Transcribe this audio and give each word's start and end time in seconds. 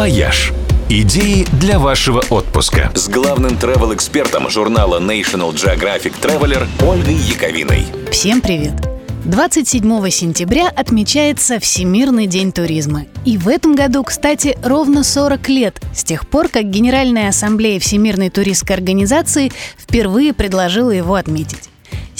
«Вояж». 0.00 0.54
Идеи 0.88 1.46
для 1.60 1.78
вашего 1.78 2.22
отпуска. 2.30 2.90
С 2.94 3.06
главным 3.06 3.58
travel-экспертом 3.58 4.48
журнала 4.48 4.98
National 4.98 5.52
Geographic 5.52 6.14
Traveler 6.22 6.66
Ольгой 6.82 7.16
Яковиной. 7.16 7.84
Всем 8.10 8.40
привет! 8.40 8.72
27 9.26 10.08
сентября 10.08 10.70
отмечается 10.70 11.60
Всемирный 11.60 12.26
день 12.26 12.50
туризма. 12.50 13.04
И 13.26 13.36
в 13.36 13.46
этом 13.46 13.74
году, 13.74 14.02
кстати, 14.02 14.56
ровно 14.62 15.04
40 15.04 15.46
лет 15.50 15.82
с 15.94 16.02
тех 16.02 16.26
пор, 16.26 16.48
как 16.48 16.70
Генеральная 16.70 17.28
ассамблея 17.28 17.78
Всемирной 17.78 18.30
туристской 18.30 18.76
организации 18.76 19.52
впервые 19.76 20.32
предложила 20.32 20.92
его 20.92 21.16
отметить. 21.16 21.68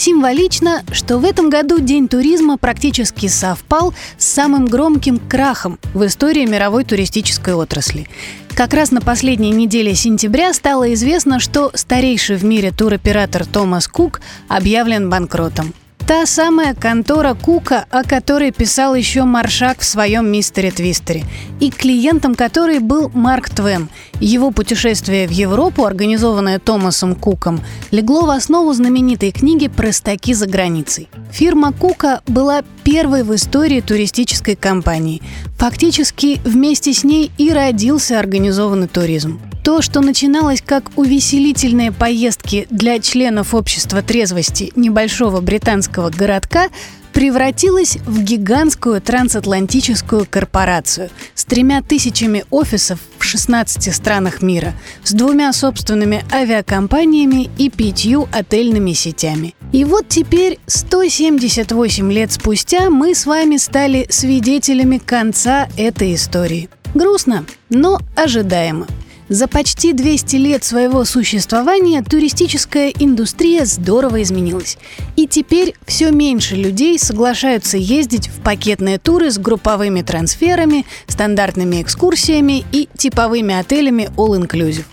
Символично, 0.01 0.83
что 0.91 1.19
в 1.19 1.25
этом 1.25 1.51
году 1.51 1.79
День 1.79 2.07
туризма 2.07 2.57
практически 2.57 3.27
совпал 3.27 3.93
с 4.17 4.25
самым 4.25 4.65
громким 4.65 5.19
крахом 5.19 5.77
в 5.93 6.03
истории 6.07 6.47
мировой 6.47 6.85
туристической 6.85 7.53
отрасли. 7.53 8.07
Как 8.55 8.73
раз 8.73 8.89
на 8.89 9.01
последней 9.01 9.51
неделе 9.51 9.93
сентября 9.93 10.55
стало 10.55 10.91
известно, 10.95 11.39
что 11.39 11.69
старейший 11.75 12.37
в 12.37 12.43
мире 12.43 12.71
туроператор 12.71 13.45
Томас 13.45 13.87
Кук 13.87 14.21
объявлен 14.47 15.07
банкротом. 15.07 15.71
Та 16.11 16.25
самая 16.25 16.73
контора 16.73 17.35
Кука, 17.35 17.85
о 17.89 18.03
которой 18.03 18.51
писал 18.51 18.95
еще 18.95 19.23
Маршак 19.23 19.79
в 19.79 19.85
своем 19.85 20.29
«Мистере 20.29 20.69
Твистере», 20.69 21.23
и 21.61 21.71
клиентом 21.71 22.35
которой 22.35 22.79
был 22.79 23.09
Марк 23.13 23.49
Твен. 23.49 23.87
Его 24.19 24.51
путешествие 24.51 25.25
в 25.25 25.31
Европу, 25.31 25.85
организованное 25.85 26.59
Томасом 26.59 27.15
Куком, 27.15 27.61
легло 27.91 28.25
в 28.25 28.29
основу 28.29 28.73
знаменитой 28.73 29.31
книги 29.31 29.69
«Простаки 29.69 30.33
за 30.33 30.47
границей». 30.47 31.07
Фирма 31.31 31.71
Кука 31.71 32.19
была 32.27 32.63
первой 32.83 33.23
в 33.23 33.33
истории 33.33 33.79
туристической 33.79 34.57
компании. 34.57 35.21
Фактически 35.59 36.41
вместе 36.43 36.91
с 36.91 37.05
ней 37.05 37.31
и 37.37 37.51
родился 37.51 38.19
организованный 38.19 38.89
туризм. 38.89 39.39
То, 39.63 39.83
что 39.83 40.01
начиналось 40.01 40.61
как 40.65 40.91
увеселительные 40.95 41.91
поездки 41.91 42.65
для 42.71 42.99
членов 42.99 43.53
общества 43.53 44.01
трезвости 44.01 44.71
небольшого 44.75 45.39
британского 45.39 46.09
городка, 46.09 46.69
превратилось 47.13 47.97
в 47.97 48.23
гигантскую 48.23 49.01
трансатлантическую 49.01 50.25
корпорацию 50.27 51.09
с 51.35 51.45
тремя 51.45 51.83
тысячами 51.83 52.43
офисов 52.49 52.99
в 53.19 53.23
16 53.23 53.93
странах 53.93 54.41
мира, 54.41 54.73
с 55.03 55.11
двумя 55.11 55.53
собственными 55.53 56.23
авиакомпаниями 56.31 57.49
и 57.57 57.69
пятью 57.69 58.27
отельными 58.31 58.93
сетями. 58.93 59.53
И 59.71 59.83
вот 59.83 60.07
теперь, 60.07 60.57
178 60.65 62.11
лет 62.11 62.31
спустя, 62.31 62.89
мы 62.89 63.13
с 63.13 63.27
вами 63.27 63.57
стали 63.57 64.07
свидетелями 64.09 64.97
конца 64.97 65.67
этой 65.77 66.15
истории. 66.15 66.69
Грустно, 66.95 67.45
но 67.69 67.99
ожидаемо. 68.15 68.87
За 69.31 69.47
почти 69.47 69.93
200 69.93 70.35
лет 70.35 70.65
своего 70.65 71.05
существования 71.05 72.03
туристическая 72.03 72.89
индустрия 72.89 73.63
здорово 73.63 74.23
изменилась. 74.23 74.77
И 75.15 75.25
теперь 75.25 75.73
все 75.87 76.11
меньше 76.11 76.57
людей 76.57 76.99
соглашаются 76.99 77.77
ездить 77.77 78.27
в 78.27 78.41
пакетные 78.41 78.99
туры 78.99 79.31
с 79.31 79.37
групповыми 79.37 80.01
трансферами, 80.01 80.85
стандартными 81.07 81.81
экскурсиями 81.81 82.65
и 82.73 82.89
типовыми 82.97 83.55
отелями 83.55 84.09
all-inclusive. 84.17 84.83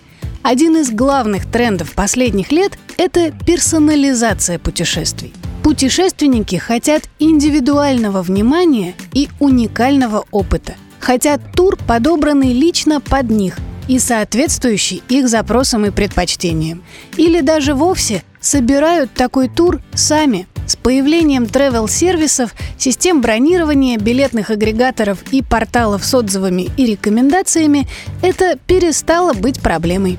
Один 0.44 0.76
из 0.76 0.92
главных 0.92 1.50
трендов 1.50 1.94
последних 1.94 2.52
лет– 2.52 2.78
это 2.96 3.32
персонализация 3.44 4.60
путешествий. 4.60 5.32
Путешественники 5.64 6.54
хотят 6.54 7.08
индивидуального 7.18 8.22
внимания 8.22 8.94
и 9.14 9.30
уникального 9.40 10.26
опыта. 10.30 10.76
Хотят 11.00 11.40
тур, 11.56 11.76
подобранный 11.88 12.52
лично 12.52 13.00
под 13.00 13.30
них, 13.30 13.56
и 13.88 13.98
соответствующий 13.98 15.02
их 15.08 15.28
запросам 15.28 15.86
и 15.86 15.90
предпочтениям. 15.90 16.82
Или 17.16 17.40
даже 17.40 17.74
вовсе 17.74 18.22
собирают 18.40 19.12
такой 19.12 19.48
тур 19.48 19.80
сами. 19.94 20.46
С 20.66 20.76
появлением 20.76 21.44
travel-сервисов, 21.44 22.54
систем 22.76 23.22
бронирования, 23.22 23.98
билетных 23.98 24.50
агрегаторов 24.50 25.18
и 25.30 25.42
порталов 25.42 26.04
с 26.04 26.14
отзывами 26.14 26.68
и 26.76 26.84
рекомендациями 26.84 27.88
это 28.22 28.58
перестало 28.66 29.32
быть 29.32 29.60
проблемой. 29.60 30.18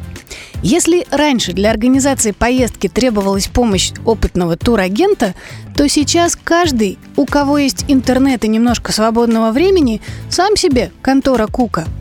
Если 0.64 1.06
раньше 1.12 1.54
для 1.54 1.70
организации 1.70 2.32
поездки 2.32 2.88
требовалась 2.88 3.48
помощь 3.48 3.92
опытного 4.06 4.58
турагента, 4.58 5.36
то 5.76 5.88
сейчас 5.88 6.36
каждый, 6.36 6.98
у 7.16 7.26
кого 7.26 7.60
есть 7.60 7.86
интернет 7.88 8.44
и 8.44 8.48
немножко 8.48 8.92
свободного 8.92 9.52
времени, 9.52 10.02
сам 10.30 10.58
себе 10.58 10.92
контора 11.02 11.46
Кука– 11.46 11.88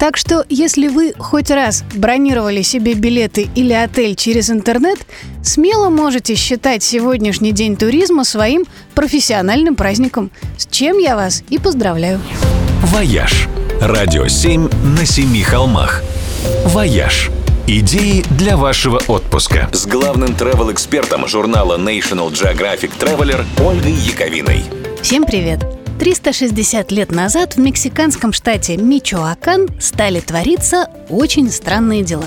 так 0.00 0.16
что, 0.16 0.46
если 0.48 0.88
вы 0.88 1.12
хоть 1.18 1.50
раз 1.50 1.84
бронировали 1.94 2.62
себе 2.62 2.94
билеты 2.94 3.50
или 3.54 3.74
отель 3.74 4.16
через 4.16 4.48
интернет, 4.48 4.98
смело 5.42 5.90
можете 5.90 6.34
считать 6.36 6.82
сегодняшний 6.82 7.52
день 7.52 7.76
туризма 7.76 8.24
своим 8.24 8.64
профессиональным 8.94 9.76
праздником, 9.76 10.30
с 10.56 10.66
чем 10.66 10.96
я 10.96 11.16
вас 11.16 11.44
и 11.50 11.58
поздравляю. 11.58 12.18
«Вояж»– 12.82 13.46
радио 13.82 14.26
7 14.26 14.70
на 14.96 15.04
семи 15.04 15.42
холмах. 15.42 16.02
«Вояж» 16.64 17.30
Идеи 17.66 18.24
для 18.30 18.56
вашего 18.56 19.00
отпуска. 19.06 19.68
С 19.72 19.86
главным 19.86 20.30
travel-экспертом 20.30 21.28
журнала 21.28 21.78
National 21.78 22.32
Geographic 22.32 22.90
Traveler 22.98 23.44
Ольгой 23.64 23.92
Яковиной. 23.92 24.64
Всем 25.02 25.24
привет! 25.24 25.79
360 26.00 26.92
лет 26.92 27.12
назад 27.12 27.56
в 27.56 27.60
мексиканском 27.60 28.32
штате 28.32 28.78
Мичоакан 28.78 29.68
стали 29.78 30.20
твориться 30.20 30.88
очень 31.10 31.50
странные 31.50 32.02
дела. 32.02 32.24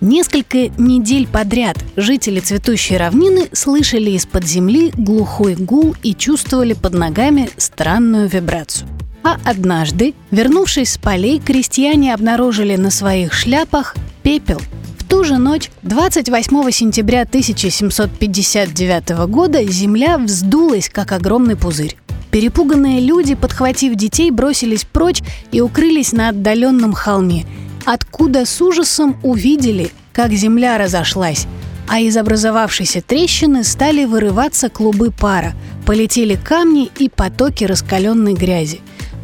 Несколько 0.00 0.68
недель 0.78 1.28
подряд 1.28 1.76
жители 1.94 2.40
цветущей 2.40 2.96
равнины 2.96 3.50
слышали 3.52 4.12
из-под 4.12 4.44
земли 4.44 4.92
глухой 4.96 5.56
гул 5.56 5.94
и 6.02 6.14
чувствовали 6.14 6.72
под 6.72 6.94
ногами 6.94 7.50
странную 7.58 8.30
вибрацию. 8.30 8.88
А 9.22 9.36
однажды, 9.44 10.14
вернувшись 10.30 10.92
с 10.94 10.96
полей, 10.96 11.38
крестьяне 11.38 12.14
обнаружили 12.14 12.76
на 12.76 12.90
своих 12.90 13.34
шляпах 13.34 13.94
пепел. 14.22 14.60
В 14.98 15.04
ту 15.04 15.22
же 15.22 15.36
ночь, 15.36 15.70
28 15.82 16.70
сентября 16.70 17.22
1759 17.24 19.10
года, 19.28 19.62
земля 19.64 20.16
вздулась, 20.16 20.88
как 20.88 21.12
огромный 21.12 21.56
пузырь. 21.56 21.94
Перепуганные 22.32 22.98
люди, 23.00 23.34
подхватив 23.34 23.94
детей, 23.94 24.30
бросились 24.30 24.84
прочь 24.84 25.22
и 25.52 25.60
укрылись 25.60 26.12
на 26.12 26.30
отдаленном 26.30 26.94
холме, 26.94 27.44
откуда 27.84 28.46
с 28.46 28.62
ужасом 28.62 29.18
увидели, 29.22 29.90
как 30.14 30.32
земля 30.32 30.78
разошлась, 30.78 31.46
а 31.88 32.00
из 32.00 32.16
образовавшейся 32.16 33.02
трещины 33.02 33.64
стали 33.64 34.06
вырываться 34.06 34.70
клубы 34.70 35.10
пара, 35.10 35.52
полетели 35.84 36.34
камни 36.34 36.90
и 36.98 37.10
потоки 37.10 37.64
раскаленной 37.64 38.32
грязи. 38.32 38.80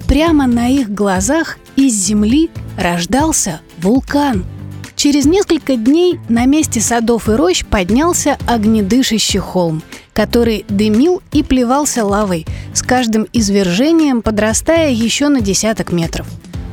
Прямо 0.07 0.47
на 0.47 0.69
их 0.69 0.91
глазах 0.91 1.57
из 1.77 1.95
земли 1.95 2.51
рождался 2.77 3.63
вулкан. 3.79 4.45
Через 4.97 5.25
несколько 5.25 5.77
дней 5.77 6.21
на 6.29 6.45
месте 6.45 6.83
садов 6.83 7.31
и 7.31 7.33
рощ 7.33 7.65
поднялся 7.65 8.37
огнедышащий 8.47 9.39
холм– 9.39 9.83
который 10.19 10.67
дымил 10.69 11.23
и 11.31 11.45
плевался 11.45 12.05
лавой, 12.05 12.45
с 12.75 12.83
каждым 12.83 13.29
извержением 13.33 14.21
подрастая 14.21 14.91
еще 14.91 15.29
на 15.29 15.41
десяток 15.41 15.93
метров. 15.93 16.27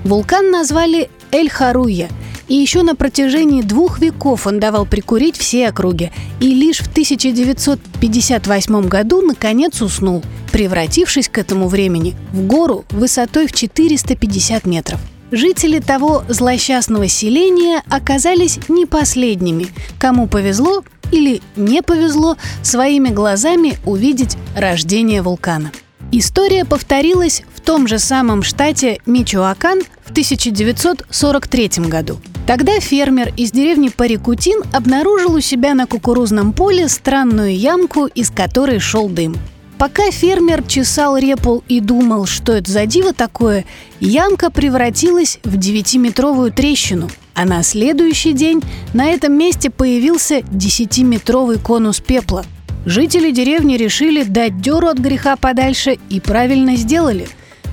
Вулкан 0.04 0.50
назвали 0.50 1.12
Эль-Харуя, 1.32 2.10
и 2.48 2.56
еще 2.56 2.82
на 2.82 2.96
протяжении 2.96 3.62
двух 3.62 4.00
веков 4.00 4.48
он 4.48 4.60
давал 4.60 4.88
прикурить 4.88 5.38
все 5.38 5.68
округи, 5.68 6.12
и 6.40 6.56
лишь 6.56 6.80
в 6.80 6.88
1958 6.88 8.88
году 8.88 9.22
наконец 9.22 9.80
уснул, 9.80 10.24
превратившись 10.52 11.30
к 11.30 11.38
этому 11.38 11.68
времени 11.68 12.16
в 12.34 12.48
гору 12.48 12.84
высотой 12.90 13.46
в 13.46 13.54
450 13.54 14.66
метров. 14.66 15.00
Жители 15.32 15.80
того 15.80 16.24
злосчастного 16.30 17.08
селения 17.08 17.82
оказались 17.90 18.60
не 18.70 18.86
последними. 18.86 19.68
Кому 20.00 20.28
повезло, 20.28 20.84
или 21.12 21.42
не 21.56 21.82
повезло 21.82 22.38
своими 22.62 23.10
глазами 23.10 23.78
увидеть 23.86 24.38
рождение 24.56 25.22
вулкана. 25.22 25.72
История 26.12 26.66
повторилась 26.66 27.44
в 27.54 27.62
том 27.62 27.88
же 27.88 28.00
самом 28.00 28.44
штате 28.44 29.00
Мичуакан 29.06 29.82
в 30.06 30.12
1943 30.12 31.70
году. 31.88 32.20
Тогда 32.46 32.80
фермер 32.80 33.34
из 33.36 33.52
деревни 33.52 33.90
Парикутин 33.90 34.62
обнаружил 34.72 35.34
у 35.34 35.42
себя 35.42 35.74
на 35.74 35.88
кукурузном 35.88 36.54
поле 36.54 36.88
странную 36.88 37.58
ямку, 37.58 38.06
из 38.06 38.30
которой 38.30 38.80
шел 38.80 39.10
дым. 39.10 39.36
Пока 39.80 40.10
фермер 40.12 40.64
чесал 40.64 41.18
репу 41.18 41.64
и 41.68 41.80
думал, 41.80 42.28
что 42.28 42.54
это 42.54 42.72
за 42.72 42.86
диво 42.86 43.12
такое, 43.14 43.66
ямка 44.00 44.50
превратилась 44.52 45.40
в 45.44 45.58
9-метровую 45.58 46.52
трещину– 46.52 47.10
а 47.36 47.46
на 47.46 47.62
следующий 47.64 48.34
день 48.34 48.64
на 48.94 49.08
этом 49.08 49.34
месте 49.34 49.70
появился 49.70 50.40
10-метровый 50.40 51.60
конус 51.60 52.00
пепла. 52.00 52.46
Жители 52.86 53.32
деревни 53.32 53.76
решили 53.78 54.24
дать 54.24 54.62
дёру 54.62 54.88
от 54.88 54.98
греха 54.98 55.36
подальше 55.36 55.98
и 56.10 56.20
правильно 56.20 56.76
сделали, 56.76 57.28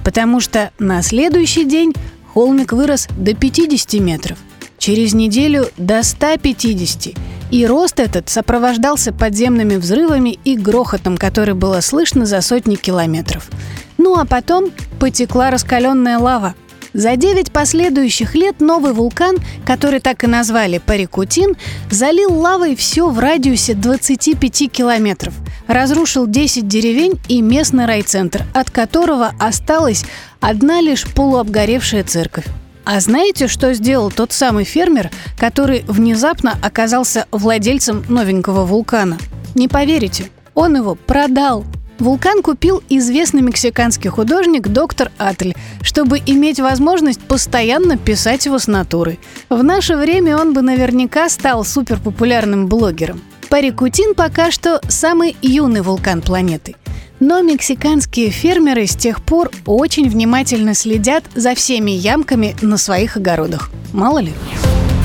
потому 0.05 0.41
что 0.41 0.71
на 0.79 1.03
следующий 1.03 1.65
день 1.65 1.93
холмик 2.33 2.73
вырос 2.73 3.09
до 3.17 3.35
50 3.35 4.01
метров, 4.01 4.39
через 4.79 5.15
неделю 5.15 5.69
до 5.77 6.03
150, 6.03 7.15
и 7.51 7.67
рост 7.67 8.01
этот 8.01 8.31
сопровождался 8.31 9.13
подземными 9.13 9.77
взрывами 9.77 10.39
и 10.45 10.57
грохотом, 10.57 11.19
который 11.19 11.55
было 11.55 11.81
слышно 11.81 12.25
за 12.25 12.41
сотни 12.41 12.77
километров. 12.77 13.51
Ну 13.99 14.19
а 14.19 14.25
потом 14.25 14.71
потекла 14.99 15.51
раскаленная 15.51 16.19
лава. 16.19 16.55
За 16.95 17.17
9 17.17 17.53
последующих 17.53 18.35
лет 18.35 18.61
новый 18.61 18.93
вулкан, 18.93 19.39
который 19.65 20.01
так 20.01 20.25
и 20.25 20.27
назвали 20.27 20.79
Парикутин, 20.79 21.57
залил 21.91 22.35
лавой 22.35 22.77
все 22.77 23.09
в 23.09 23.19
радиусе 23.19 23.75
25 23.75 24.71
километров, 24.71 25.35
разрушил 25.67 26.27
10 26.27 26.69
деревень 26.69 27.19
и 27.29 27.41
местный 27.41 27.87
райцентр, 27.87 28.45
от 28.53 28.71
которого 28.71 29.33
осталась 29.39 30.05
одна 30.41 30.83
лишь 30.83 31.07
полуобгоревшая 31.07 32.05
церковь. 32.05 32.45
А 32.85 33.01
знаете, 33.01 33.49
что 33.49 33.73
сделал 33.73 34.11
тот 34.11 34.33
самый 34.33 34.65
фермер, 34.65 35.11
который 35.39 35.85
внезапно 35.87 36.59
оказался 36.61 37.27
владельцем 37.31 38.05
новенького 38.09 38.67
вулкана? 38.67 39.19
Не 39.55 39.69
поверите, 39.69 40.31
он 40.55 40.77
его 40.77 40.95
продал. 40.95 41.65
Вулкан 42.03 42.43
купил 42.43 42.83
известный 42.89 43.43
мексиканский 43.43 44.11
художник 44.11 44.67
доктор 44.67 45.13
Атль, 45.19 45.53
чтобы 45.83 46.19
иметь 46.27 46.59
возможность 46.59 47.21
постоянно 47.21 47.97
писать 47.97 48.45
его 48.45 48.59
с 48.59 48.67
натуры. 48.67 49.21
В 49.49 49.63
наше 49.63 49.95
время 49.95 50.37
он 50.37 50.53
бы 50.53 50.63
наверняка 50.63 51.29
стал 51.29 51.65
суперпопулярным 51.65 52.67
блогером. 52.67 53.21
Парикутин 53.49 54.17
пока 54.17 54.51
что 54.51 54.81
самый 54.89 55.37
юный 55.43 55.83
вулкан 55.83 56.23
планеты. 56.23 56.75
Но 57.21 57.41
мексиканские 57.41 58.31
фермеры 58.31 58.89
с 58.89 58.97
тех 58.97 59.23
пор 59.23 59.53
очень 59.65 60.11
внимательно 60.11 60.75
следят 60.75 61.23
за 61.37 61.55
всеми 61.55 61.93
ямками 61.93 62.57
на 62.63 62.79
своих 62.79 63.17
огородах. 63.17 63.71
Мало 63.93 64.19
ли. 64.19 64.33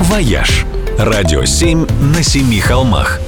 «Вояж»– 0.00 0.66
радио 0.98 1.44
7 1.44 1.86
на 2.12 2.24
семи 2.24 2.58
холмах. 2.58 3.20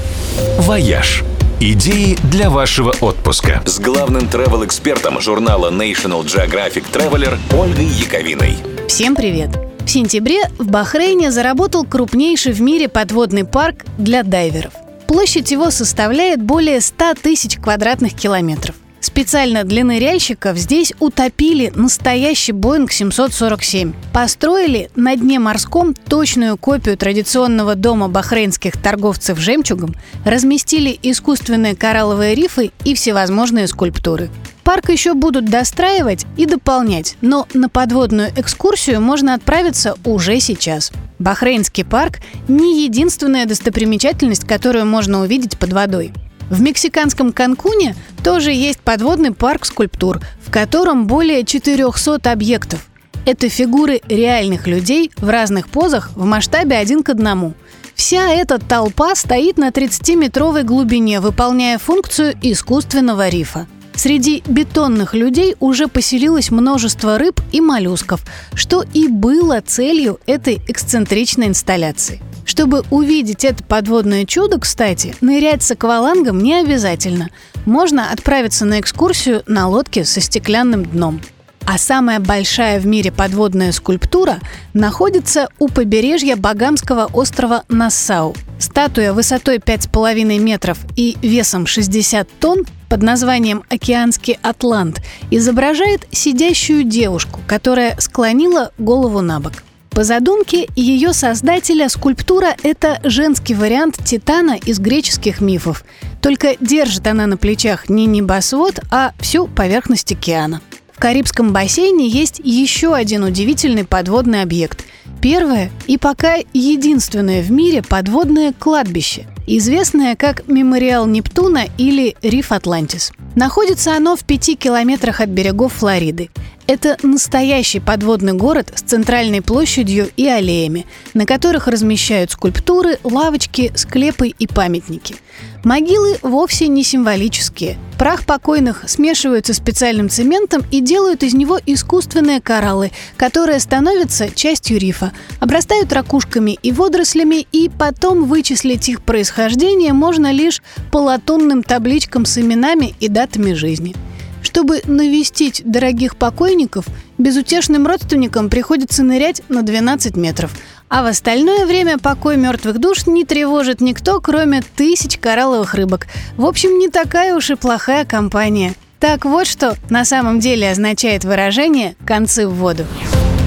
«Вояж» 0.59 1.23
Идеи 1.63 2.17
для 2.31 2.49
вашего 2.49 2.95
отпуска 3.03 3.61
с 3.67 3.79
главным 3.79 4.23
travel-экспертом 4.23 5.21
журнала 5.21 5.71
National 5.71 6.25
Geographic 6.25 6.85
Traveler 6.91 7.37
Ольгой 7.55 7.85
Яковиной. 7.85 8.57
Всем 8.89 9.15
привет! 9.15 9.51
В 9.81 9.91
сентябре 9.91 10.41
в 10.57 10.71
Бахрейне 10.71 11.31
заработал 11.31 11.85
крупнейший 11.85 12.55
в 12.55 12.63
мире 12.63 12.89
подводный 12.89 13.45
парк 13.45 13.85
для 13.99 14.23
дайверов. 14.23 14.73
Площадь 15.07 15.51
его 15.51 15.71
составляет 15.71 16.43
более 16.43 16.81
100 16.81 17.17
тысяч 17.21 17.59
квадратных 17.59 18.15
километров. 18.15 18.75
Специально 19.01 19.65
для 19.65 19.83
ныряльщиков 19.83 20.59
здесь 20.59 20.93
утопили 21.01 21.73
настоящий 21.75 22.53
Боинг 22.53 22.93
747. 22.93 23.95
Построили 24.13 24.91
на 24.95 25.17
дне 25.17 25.39
морском 25.39 25.95
точную 25.95 26.59
копию 26.59 26.99
традиционного 26.99 27.77
дома 27.77 28.09
бахрейнских 28.09 28.77
торговцев 28.77 29.39
жемчугом, 29.39 29.95
разместили 30.25 30.99
искусственные 31.03 31.77
коралловые 31.77 32.35
рифы 32.35 32.73
и 32.85 32.95
всевозможные 32.95 33.69
скульптуры. 33.69 34.29
Парк 34.65 34.91
еще 34.91 35.15
будут 35.15 35.47
достраивать 35.47 36.27
и 36.37 36.45
дополнять, 36.45 37.17
но 37.23 37.49
на 37.55 37.71
подводную 37.71 38.31
экскурсию 38.37 39.01
можно 39.01 39.35
отправиться 39.35 39.97
уже 40.05 40.39
сейчас. 40.41 40.93
Бахрейнский 41.19 41.85
парк– 41.85 42.19
не 42.49 42.85
единственная 42.85 43.47
достопримечательность, 43.47 44.47
которую 44.47 44.87
можно 44.87 45.23
увидеть 45.23 45.59
под 45.59 45.73
водой. 45.73 46.13
В 46.51 46.61
мексиканском 46.61 47.33
Канкуне 47.33 47.95
тоже 48.25 48.51
есть 48.51 48.81
подводный 48.81 49.33
парк 49.33 49.65
скульптур, 49.65 50.21
в 50.45 50.51
котором 50.51 51.07
более 51.07 51.45
400 51.45 52.31
объектов. 52.31 52.87
Это 53.25 53.49
фигуры 53.49 54.01
реальных 54.09 54.67
людей 54.67 55.13
в 55.17 55.29
разных 55.29 55.69
позах 55.69 56.11
в 56.17 56.25
масштабе 56.25 56.77
один 56.77 57.05
к 57.05 57.11
одному. 57.11 57.55
Вся 57.95 58.33
эта 58.33 58.59
толпа 58.59 59.15
стоит 59.15 59.59
на 59.59 59.69
30-метровой 59.69 60.65
глубине, 60.65 61.21
выполняя 61.21 61.79
функцию 61.79 62.35
искусственного 62.43 63.29
рифа. 63.29 63.69
Среди 63.95 64.43
бетонных 64.47 65.15
людей 65.15 65.55
уже 65.61 65.87
поселилось 65.87 66.51
множество 66.51 67.19
рыб 67.19 67.41
и 67.53 67.61
моллюсков, 67.61 68.25
что 68.55 68.83
и 68.95 69.07
было 69.07 69.61
целью 69.61 70.19
этой 70.27 70.63
эксцентричной 70.67 71.49
инсталляции. 71.49 72.23
Чтобы 72.51 72.83
увидеть 72.91 73.45
это 73.45 73.63
подводное 73.63 74.25
чудо, 74.25 74.59
кстати, 74.59 75.15
нырять 75.21 75.63
с 75.63 75.71
аквалангом 75.71 76.43
не 76.43 76.59
обязательно. 76.59 77.29
Можно 77.65 78.11
отправиться 78.11 78.65
на 78.65 78.81
экскурсию 78.81 79.45
на 79.47 79.69
лодке 79.69 80.05
со 80.05 80.21
стеклянным 80.21 80.85
дном. 80.85 81.21
А 81.65 81.79
самая 81.79 82.19
большая 82.19 82.81
в 82.81 82.87
мире 82.89 83.13
подводная 83.13 83.71
скульптура 83.71 84.41
находится 84.75 85.49
у 85.61 85.69
побережья 85.69 86.35
Багамского 86.35 87.09
острова 87.13 87.63
Нассау. 87.69 88.35
Статуя 88.59 89.13
высотой 89.13 89.59
5,5 89.59 90.41
метров 90.41 90.79
и 90.97 91.17
весом 91.23 91.69
60 91.69 92.29
тонн 92.41 92.67
под 92.89 93.05
названием 93.05 93.63
«Океанский 93.69 94.41
атлант» 94.43 95.01
изображает 95.31 96.09
сидящую 96.11 96.83
девушку, 96.83 97.39
которая 97.47 97.95
склонила 98.01 98.73
голову 98.77 99.21
на 99.21 99.39
бок. 99.39 99.53
По 100.01 100.05
задумке 100.05 100.67
ее 100.77 101.13
создателя 101.13 101.91
скульптура– 101.91 102.57
это 102.63 103.01
женский 103.05 103.53
вариант 103.53 103.99
Титана 104.03 104.57
из 104.57 104.79
греческих 104.79 105.43
мифов. 105.43 105.85
Только 106.23 106.57
держит 106.59 107.07
она 107.07 107.27
на 107.27 107.37
плечах 107.37 107.91
не 107.91 108.07
небосвод, 108.07 108.81
а 108.91 109.13
всю 109.21 109.47
поверхность 109.47 110.11
океана. 110.11 110.63
В 110.97 110.99
Карибском 110.99 111.53
бассейне 111.53 112.09
есть 112.09 112.41
еще 112.43 112.95
один 112.95 113.25
удивительный 113.25 113.85
подводный 113.85 114.41
объект. 114.41 114.87
Первое 115.21 115.71
и 115.87 115.99
пока 115.99 116.37
единственное 116.55 117.43
в 117.43 117.51
мире 117.51 117.83
подводное 117.83 118.55
кладбище, 118.59 119.27
известное 119.47 120.17
как 120.17 120.49
Мемориал 120.49 121.07
Нептуна 121.07 121.65
или 121.77 122.17
Риф 122.23 122.53
Атлантис. 122.53 123.13
Находится 123.35 123.95
оно 123.95 124.17
в 124.17 124.25
пяти 124.25 124.57
километрах 124.57 125.21
от 125.21 125.29
берегов 125.29 125.75
Флориды. 125.75 126.31
Это 126.71 126.97
настоящий 127.03 127.81
подводный 127.81 128.33
город 128.33 128.73
с 128.77 128.83
центральной 128.83 129.43
площадью 129.43 130.09
и 130.17 130.29
аллеями, 130.29 130.87
на 131.15 131.27
которых 131.27 131.67
размещают 131.67 132.31
скульптуры, 132.31 133.01
лавочки, 133.03 133.73
склепы 133.75 134.29
и 134.29 134.47
памятники. 134.47 135.17
Могилы 135.65 136.19
вовсе 136.23 136.69
не 136.69 136.85
символические. 136.85 137.77
Прах 137.99 138.25
покойных 138.25 138.85
смешиваются 138.87 139.53
специальным 139.53 140.09
цементом 140.09 140.63
и 140.71 140.81
делают 140.81 141.25
из 141.25 141.35
него 141.35 141.59
искусственные 141.67 142.41
кораллы, 142.41 142.93
которые 143.17 143.59
становятся 143.59 144.31
частью 144.33 144.79
рифа, 144.79 145.11
обрастают 145.41 145.93
ракушками 145.93 146.57
и 146.63 146.71
водорослями, 146.71 147.49
и 147.51 147.69
потом 147.69 148.27
вычислить 148.27 148.89
их 148.89 149.03
происхождение 149.03 149.93
можно 149.93 150.31
лишь 150.31 150.63
по 150.93 150.99
латунным 150.99 151.65
табличкам 151.65 152.27
с 152.27 152.39
именами 152.39 152.95
и 153.01 153.09
датами 153.09 153.55
жизни– 153.55 153.97
чтобы 154.43 154.83
навестить 154.87 155.63
дорогих 155.65 156.17
покойников, 156.17 156.87
безутешным 157.19 157.87
родственникам 157.87 158.49
приходится 158.51 159.03
нырять 159.03 159.43
на 159.49 159.63
12 159.63 160.17
метров, 160.17 160.53
а 160.89 161.03
в 161.03 161.07
остальное 161.07 161.67
время 161.67 161.99
покой 161.99 162.37
мертвых 162.37 162.79
душ 162.79 163.07
не 163.07 163.25
тревожит 163.25 163.81
никто, 163.81 164.21
кроме 164.21 164.63
тысяч 164.63 165.19
коралловых 165.19 165.75
рыбок. 165.75 166.07
В 166.37 166.45
общем, 166.45 166.79
не 166.79 166.89
такая 166.89 167.35
уж 167.37 167.51
и 167.51 167.55
плохая 167.55 168.05
компания. 168.05 168.75
Так 168.99 169.25
вот 169.25 169.47
что 169.47 169.77
на 169.89 170.05
самом 170.05 170.41
деле 170.41 170.71
означает 170.71 171.25
выражение 171.25 171.97
«концы 172.05 172.47
в 172.47 172.55
воду». 172.55 172.85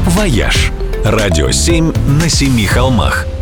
«Вояж»– 0.08 0.72
радио 1.06 1.52
7 1.52 1.94
на 2.22 2.30
семи 2.30 2.66
холмах– 2.66 3.28